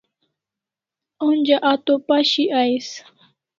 Onja 1.27 1.57
a 1.69 1.73
to 1.85 1.93
pashi 2.07 2.43
ais 2.61 2.87